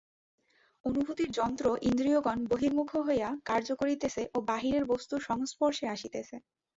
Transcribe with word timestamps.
অনুভূতির 0.85 1.29
যন্ত্র 1.31 1.65
ইন্দ্রিয়গণ 1.81 2.39
বহির্মুখ 2.51 2.89
হইয়া 2.99 3.29
কার্য 3.45 3.69
করিতেছে 3.81 4.21
ও 4.33 4.47
বাহিরের 4.49 4.83
বস্তুর 4.91 5.21
সংস্পর্শে 5.29 5.85
আসিতেছে। 5.87 6.35